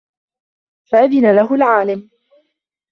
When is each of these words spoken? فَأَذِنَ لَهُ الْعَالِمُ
فَأَذِنَ 0.91 1.35
لَهُ 1.35 1.55
الْعَالِمُ 1.55 2.09